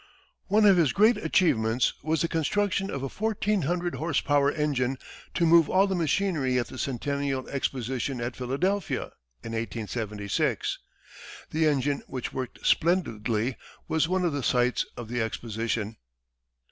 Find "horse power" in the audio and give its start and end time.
3.93-4.51